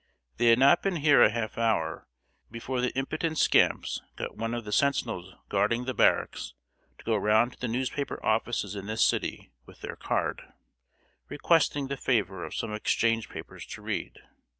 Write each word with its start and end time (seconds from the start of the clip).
They 0.37 0.47
had 0.47 0.57
not 0.57 0.81
been 0.81 0.95
here 0.95 1.21
a 1.21 1.29
half 1.29 1.59
hour 1.59 2.07
before 2.49 2.81
the 2.81 2.91
impudent 2.97 3.37
scamps 3.37 4.01
got 4.15 4.35
one 4.35 4.55
of 4.55 4.65
the 4.65 4.71
sentinels 4.71 5.35
guarding 5.47 5.85
the 5.85 5.93
barracks 5.93 6.55
to 6.97 7.03
go 7.05 7.13
around 7.13 7.51
to 7.51 7.59
the 7.59 7.67
newspaper 7.67 8.19
offices 8.25 8.75
in 8.75 8.87
this 8.87 9.05
city 9.05 9.51
with 9.67 9.81
their 9.81 9.95
'card,' 9.95 10.53
requesting 11.29 11.85
the 11.87 11.97
favor 11.97 12.43
of 12.43 12.55
some 12.55 12.73
exchange 12.73 13.29
papers 13.29 13.63
to 13.67 13.83
read. 13.83 14.17